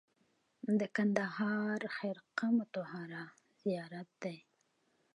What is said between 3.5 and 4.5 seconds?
زیارت دی